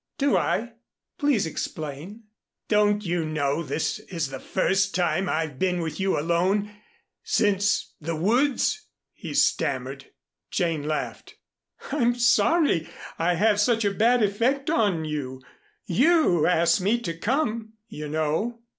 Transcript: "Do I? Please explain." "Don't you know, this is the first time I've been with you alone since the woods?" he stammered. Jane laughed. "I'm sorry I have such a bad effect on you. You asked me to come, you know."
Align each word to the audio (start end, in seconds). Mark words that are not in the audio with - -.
"Do 0.17 0.35
I? 0.35 0.73
Please 1.19 1.45
explain." 1.45 2.23
"Don't 2.67 3.05
you 3.05 3.23
know, 3.23 3.61
this 3.61 3.99
is 3.99 4.29
the 4.29 4.39
first 4.39 4.95
time 4.95 5.29
I've 5.29 5.59
been 5.59 5.79
with 5.79 5.99
you 5.99 6.17
alone 6.19 6.71
since 7.21 7.93
the 8.01 8.15
woods?" 8.15 8.87
he 9.13 9.35
stammered. 9.35 10.07
Jane 10.49 10.81
laughed. 10.87 11.35
"I'm 11.91 12.15
sorry 12.15 12.89
I 13.19 13.35
have 13.35 13.59
such 13.59 13.85
a 13.85 13.91
bad 13.93 14.23
effect 14.23 14.71
on 14.71 15.05
you. 15.05 15.39
You 15.85 16.47
asked 16.47 16.81
me 16.81 16.99
to 17.01 17.13
come, 17.15 17.73
you 17.87 18.07
know." 18.07 18.59